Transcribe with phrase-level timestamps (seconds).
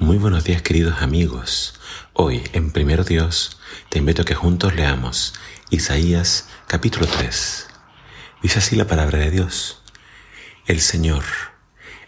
[0.00, 1.74] Muy buenos días queridos amigos.
[2.12, 5.34] Hoy en Primero Dios te invito a que juntos leamos
[5.70, 7.66] Isaías capítulo 3.
[8.40, 9.82] Dice así la palabra de Dios.
[10.66, 11.24] El Señor,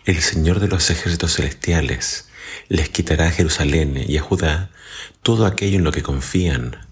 [0.04, 2.28] el Señor de los ejércitos celestiales,
[2.68, 4.70] les quitará a Jerusalén y a Judá
[5.22, 6.86] todo aquello en lo que confían,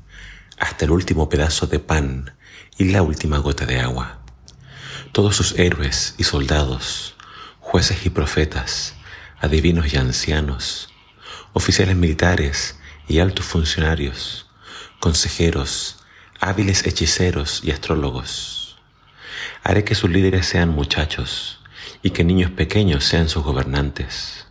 [0.59, 2.35] hasta el último pedazo de pan
[2.77, 4.19] y la última gota de agua.
[5.13, 7.15] Todos sus héroes y soldados,
[7.61, 8.95] jueces y profetas,
[9.41, 10.93] adivinos y ancianos,
[11.53, 14.51] oficiales militares y altos funcionarios,
[15.01, 16.05] consejeros,
[16.41, 18.79] hábiles hechiceros y astrólogos.
[19.63, 21.61] Haré que sus líderes sean muchachos
[22.03, 24.49] y que niños pequeños sean sus gobernantes.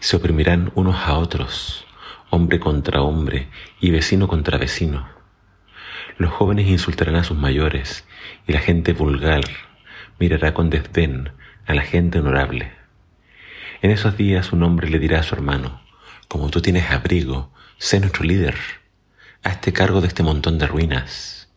[0.00, 1.86] Se oprimirán unos a otros,
[2.30, 5.08] hombre contra hombre y vecino contra vecino.
[6.18, 8.04] Los jóvenes insultarán a sus mayores
[8.46, 9.42] y la gente vulgar
[10.18, 11.32] mirará con desdén
[11.66, 12.85] a la gente honorable.
[13.86, 15.80] En esos días un hombre le dirá a su hermano,
[16.26, 18.56] como tú tienes abrigo, sé nuestro líder,
[19.44, 21.54] hazte cargo de este montón de ruinas.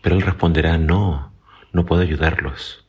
[0.00, 1.32] Pero él responderá, no,
[1.72, 2.86] no puedo ayudarlos,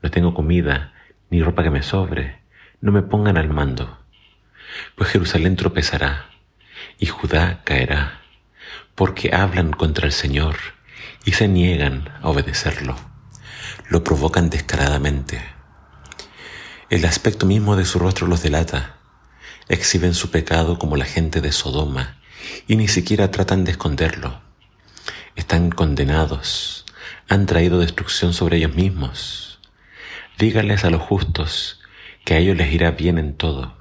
[0.00, 0.92] no tengo comida,
[1.28, 2.38] ni ropa que me sobre,
[2.80, 3.98] no me pongan al mando.
[4.94, 6.26] Pues Jerusalén tropezará,
[7.00, 8.20] y Judá caerá,
[8.94, 10.54] porque hablan contra el Señor
[11.24, 12.94] y se niegan a obedecerlo,
[13.88, 15.59] lo provocan descaradamente
[16.90, 18.96] el aspecto mismo de su rostro los delata.
[19.68, 22.16] Exhiben su pecado como la gente de Sodoma
[22.66, 24.40] y ni siquiera tratan de esconderlo.
[25.36, 26.84] Están condenados,
[27.28, 29.60] han traído destrucción sobre ellos mismos.
[30.36, 31.80] Díganles a los justos
[32.24, 33.76] que a ellos les irá bien en todo.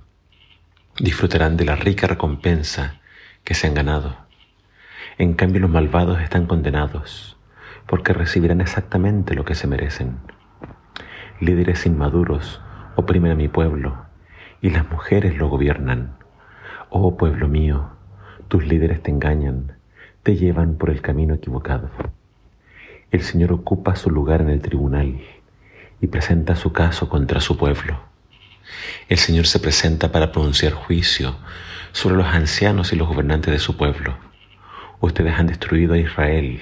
[1.00, 3.02] Disfrutarán de la rica recompensa
[3.44, 4.18] que se han ganado.
[5.18, 7.38] En cambio los malvados están condenados,
[7.88, 10.20] porque recibirán exactamente lo que se merecen.
[11.40, 12.62] Líderes inmaduros
[13.00, 14.06] oprimen a mi pueblo
[14.62, 16.18] y las mujeres lo gobiernan.
[16.90, 17.90] Oh pueblo mío,
[18.48, 19.78] tus líderes te engañan,
[20.24, 21.90] te llevan por el camino equivocado.
[23.12, 25.20] El Señor ocupa su lugar en el tribunal
[26.02, 28.00] y presenta su caso contra su pueblo.
[29.08, 31.36] El Señor se presenta para pronunciar juicio
[31.92, 34.16] sobre los ancianos y los gobernantes de su pueblo.
[35.00, 36.62] Ustedes han destruido a Israel,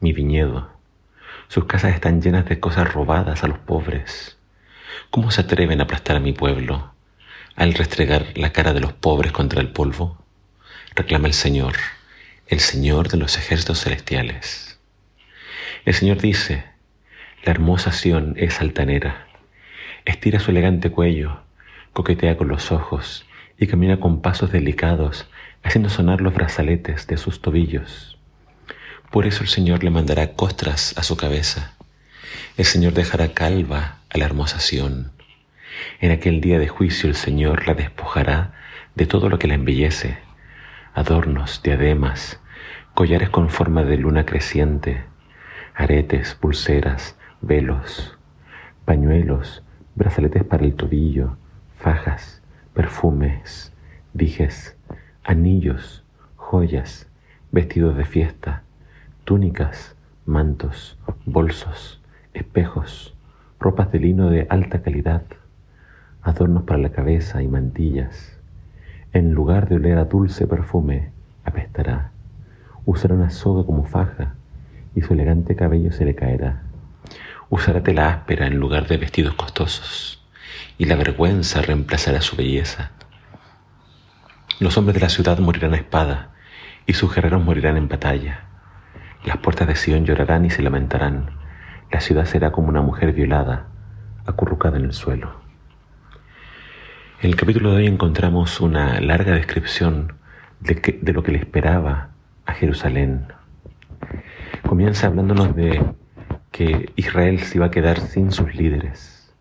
[0.00, 0.70] mi viñedo.
[1.48, 4.35] Sus casas están llenas de cosas robadas a los pobres.
[5.10, 6.92] ¿Cómo se atreven a aplastar a mi pueblo
[7.54, 10.18] al restregar la cara de los pobres contra el polvo?
[10.94, 11.76] Reclama el Señor,
[12.48, 14.78] el Señor de los ejércitos celestiales.
[15.84, 16.64] El Señor dice,
[17.44, 19.28] la hermosa Sión es altanera,
[20.04, 21.40] estira su elegante cuello,
[21.92, 23.24] coquetea con los ojos
[23.58, 25.26] y camina con pasos delicados,
[25.62, 28.18] haciendo sonar los brazaletes de sus tobillos.
[29.10, 31.74] Por eso el Señor le mandará costras a su cabeza.
[32.56, 34.58] El Señor dejará calva la hermosa
[36.00, 38.52] En aquel día de juicio el Señor la despojará
[38.94, 40.18] de todo lo que la embellece,
[40.94, 42.40] adornos, diademas,
[42.94, 45.04] collares con forma de luna creciente,
[45.74, 48.16] aretes, pulseras, velos,
[48.84, 49.62] pañuelos,
[49.94, 51.36] brazaletes para el tobillo,
[51.78, 53.72] fajas, perfumes,
[54.14, 54.76] dijes,
[55.24, 56.04] anillos,
[56.36, 57.08] joyas,
[57.50, 58.62] vestidos de fiesta,
[59.24, 62.00] túnicas, mantos, bolsos,
[62.32, 63.15] espejos,
[63.58, 65.22] ropas de lino de alta calidad,
[66.22, 68.38] adornos para la cabeza y mantillas.
[69.12, 71.10] En lugar de oler a dulce perfume,
[71.44, 72.10] apestará.
[72.84, 74.34] Usará una soga como faja
[74.94, 76.62] y su elegante cabello se le caerá.
[77.48, 80.22] Usará tela áspera en lugar de vestidos costosos
[80.78, 82.90] y la vergüenza reemplazará su belleza.
[84.58, 86.30] Los hombres de la ciudad morirán a espada
[86.86, 88.44] y sus guerreros morirán en batalla.
[89.24, 91.30] Las puertas de Sion llorarán y se lamentarán
[91.90, 93.66] la ciudad será como una mujer violada,
[94.26, 95.30] acurrucada en el suelo.
[97.22, 100.14] En el capítulo de hoy encontramos una larga descripción
[100.60, 102.10] de, de lo que le esperaba
[102.44, 103.26] a Jerusalén.
[104.68, 105.82] Comienza hablándonos de
[106.50, 109.34] que Israel se iba a quedar sin sus líderes.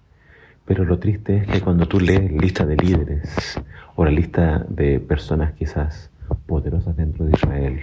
[0.66, 3.60] Pero lo triste es que cuando tú lees lista de líderes
[3.96, 6.10] o la lista de personas quizás
[6.48, 7.82] poderosas dentro de Israel,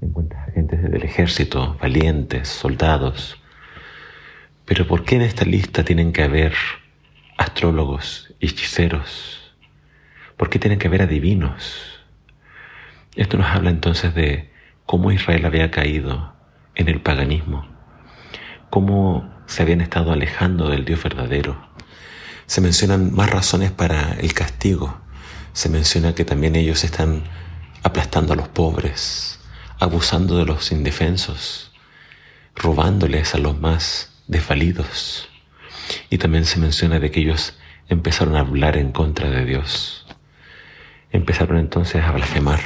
[0.00, 3.42] encuentras agentes del ejército, valientes, soldados,
[4.68, 6.52] pero ¿por qué en esta lista tienen que haber
[7.38, 9.54] astrólogos y hechiceros?
[10.36, 12.02] ¿Por qué tienen que haber adivinos?
[13.16, 14.52] Esto nos habla entonces de
[14.84, 16.34] cómo Israel había caído
[16.74, 17.66] en el paganismo,
[18.68, 21.66] cómo se habían estado alejando del Dios verdadero.
[22.44, 25.00] Se mencionan más razones para el castigo.
[25.54, 27.24] Se menciona que también ellos están
[27.82, 29.40] aplastando a los pobres,
[29.80, 31.72] abusando de los indefensos,
[32.54, 35.28] robándoles a los más desvalidos.
[36.10, 37.58] Y también se menciona de que ellos
[37.88, 40.04] empezaron a hablar en contra de Dios.
[41.10, 42.60] empezaron entonces a blasfemar,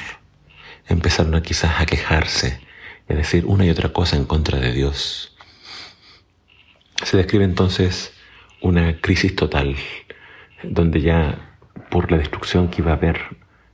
[0.88, 2.60] empezaron a quizás a quejarse
[3.08, 5.36] y a decir una y otra cosa en contra de Dios.
[7.04, 8.12] Se describe entonces
[8.60, 9.76] una crisis total,
[10.64, 11.56] donde ya
[11.88, 13.20] por la destrucción que iba a haber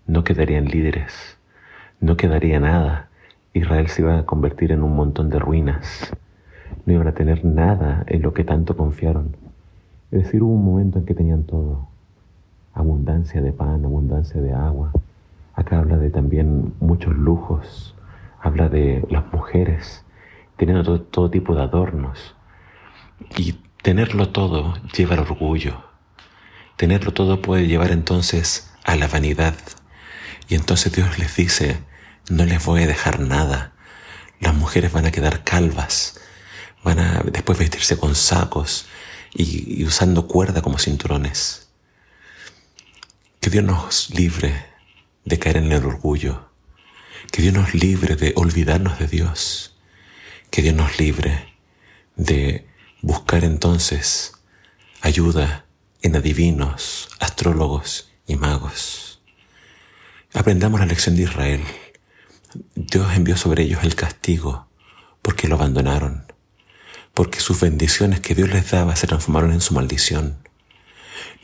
[0.06, 1.38] no quedarían líderes,
[2.00, 3.08] no quedaría nada.
[3.54, 6.12] Israel se iba a convertir en un montón de ruinas,
[6.86, 9.36] no iban a tener nada en lo que tanto confiaron.
[10.10, 11.88] Es decir, hubo un momento en que tenían todo,
[12.74, 14.92] abundancia de pan, abundancia de agua.
[15.54, 17.94] Acá habla de también muchos lujos,
[18.40, 20.04] habla de las mujeres
[20.58, 22.34] teniendo todo, tipo de adornos.
[23.36, 25.82] Y tenerlo todo lleva al orgullo.
[26.76, 29.54] Tenerlo todo puede llevar entonces a la vanidad.
[30.48, 31.78] Y entonces Dios les dice,
[32.28, 33.72] no les voy a dejar nada.
[34.40, 36.20] Las mujeres van a quedar calvas,
[36.82, 38.86] van a después vestirse con sacos
[39.34, 41.68] y, usando cuerda como cinturones.
[43.40, 44.66] Que Dios nos libre
[45.24, 46.48] de caer en el orgullo.
[47.30, 49.76] Que Dios nos libre de olvidarnos de Dios.
[50.50, 51.54] Que Dios nos libre
[52.16, 52.66] de
[53.02, 54.32] buscar entonces
[55.00, 55.66] ayuda
[56.02, 59.20] en adivinos, astrólogos y magos.
[60.34, 61.62] Aprendamos la lección de Israel.
[62.74, 64.68] Dios envió sobre ellos el castigo
[65.22, 66.32] porque lo abandonaron,
[67.14, 70.38] porque sus bendiciones que Dios les daba se transformaron en su maldición.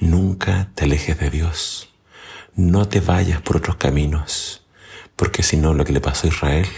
[0.00, 1.90] Nunca te alejes de Dios.
[2.55, 4.64] No te vayas por otros caminos,
[5.16, 6.69] porque si no lo que le pasó a Israel,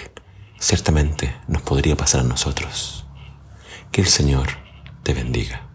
[0.59, 3.07] ciertamente nos podría pasar a nosotros.
[3.93, 4.49] Que el Señor
[5.03, 5.66] te bendiga.